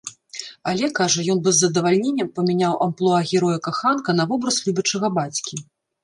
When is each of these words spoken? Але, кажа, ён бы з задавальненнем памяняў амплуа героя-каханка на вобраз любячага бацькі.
Але, 0.69 0.87
кажа, 0.99 1.19
ён 1.33 1.41
бы 1.47 1.51
з 1.57 1.59
задавальненнем 1.65 2.29
памяняў 2.39 2.73
амплуа 2.85 3.19
героя-каханка 3.33 4.15
на 4.21 4.25
вобраз 4.31 4.57
любячага 4.69 5.07
бацькі. 5.19 5.61